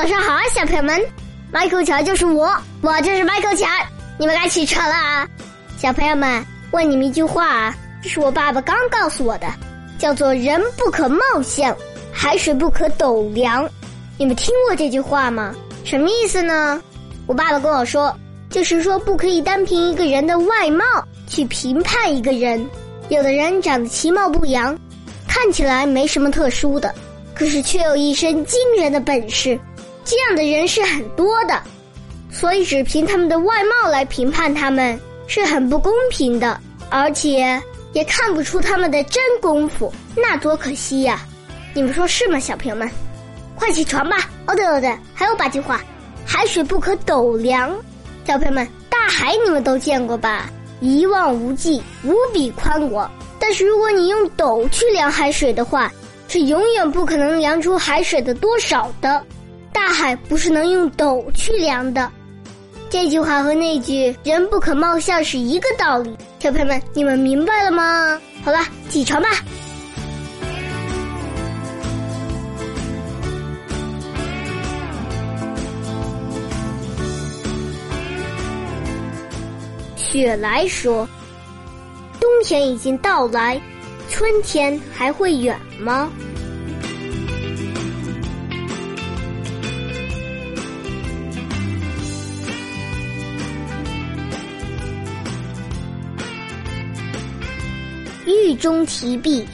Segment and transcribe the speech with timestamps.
[0.00, 0.98] 早上好啊，小朋友们！
[1.52, 2.50] 迈克乔就是我，
[2.80, 3.66] 我就是迈克乔，
[4.18, 5.28] 你们该起床了啊！
[5.76, 9.46] 小朋友们，问你们一句话啊，这是我爸爸刚告诉我的，
[9.98, 11.76] 叫做“人不可貌相，
[12.10, 13.68] 海水不可斗量”。
[14.16, 15.54] 你们听过这句话吗？
[15.84, 16.82] 什么意思呢？
[17.26, 18.10] 我爸爸跟我说，
[18.48, 20.82] 就是说不可以单凭一个人的外貌
[21.26, 22.66] 去评判一个人。
[23.10, 24.74] 有的人长得其貌不扬，
[25.28, 26.94] 看起来没什么特殊的。
[27.34, 29.58] 可是却有一身惊人的本事，
[30.04, 31.62] 这样的人是很多的，
[32.30, 36.58] 所以只凭他们的外貌来评判他们是很不公平的，
[36.90, 37.60] 而且
[37.92, 41.20] 也看不出他们的真功夫，那多可惜呀！
[41.74, 42.90] 你们说是吗，小朋友们？
[43.54, 44.28] 快起床吧！
[44.46, 45.80] 哦对哦对，还有八句话：
[46.24, 47.70] 海水不可斗量。
[48.24, 50.50] 小朋友们，大海你们都见过吧？
[50.80, 53.10] 一望无际，无比宽广。
[53.38, 55.92] 但是如果你用斗去量海水的话，
[56.28, 59.22] 是永远不可能量出海水的多少的，
[59.90, 62.08] 大海不是能用斗去量的。
[62.88, 66.16] 这句话和那句“人不可貌相”是一个道理。
[66.38, 68.16] 小朋友们，你们明白了吗？
[68.44, 69.28] 好了，起床吧。
[79.96, 81.04] 雪来说
[82.20, 83.60] ：“冬天已经到来。”
[84.08, 86.08] 春天还会远吗？
[98.30, 99.46] 狱中提笔，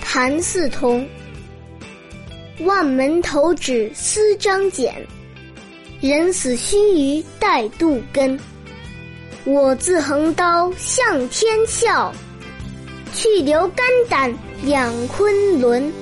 [0.00, 1.06] 谭嗣同。
[2.60, 4.94] 万门投止思张俭，
[6.00, 8.38] 人死须臾待杜根。
[9.44, 12.12] 我自横刀向天笑。
[13.12, 15.92] 去留肝胆两昆仑。